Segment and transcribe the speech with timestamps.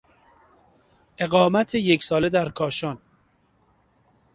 [1.17, 3.01] اقامت یک ساله در کاشان